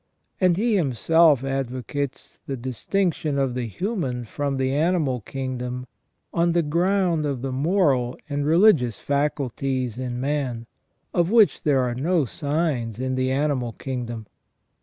And 0.39 0.57
he 0.57 0.77
himself 0.77 1.43
advocates 1.43 2.39
the 2.47 2.57
distinction 2.57 3.37
of 3.37 3.53
the 3.53 3.67
human 3.67 4.25
from 4.25 4.57
the 4.57 4.73
animal 4.73 5.19
kingdom 5.21 5.85
on 6.33 6.53
the 6.53 6.63
ground 6.63 7.23
of 7.23 7.43
the 7.43 7.51
moral 7.51 8.17
and 8.27 8.43
religious 8.43 8.97
faculties 8.97 9.99
in 9.99 10.19
man, 10.19 10.65
of 11.13 11.29
which 11.29 11.61
there 11.61 11.81
are 11.83 11.93
no 11.93 12.25
signs 12.25 12.99
in 12.99 13.13
the 13.13 13.29
animal 13.31 13.73
kingdom. 13.73 14.25